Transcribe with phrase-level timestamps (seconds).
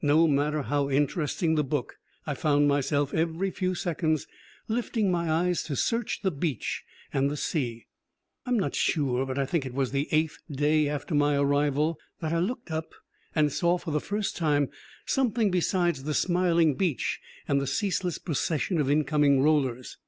[0.00, 4.26] No matter how interesting the book, I found myself, every few seconds,
[4.68, 7.84] lifting my eyes to search the beach and the sea.
[8.46, 11.98] I am not sure, but I think it was the eighth day after my arrival
[12.20, 12.94] that I looked up
[13.34, 14.70] and saw, for the first time,
[15.04, 19.98] something besides the smiling beach and the ceaseless procession of incoming rollers.